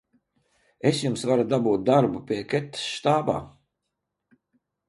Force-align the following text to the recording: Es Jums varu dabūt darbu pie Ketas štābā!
Es 0.91 1.01
Jums 1.07 1.25
varu 1.31 1.45
dabūt 1.51 1.85
darbu 1.91 2.23
pie 2.31 2.39
Ketas 2.55 2.89
štābā! 2.97 3.37